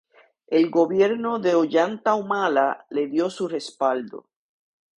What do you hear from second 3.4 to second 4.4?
respaldo.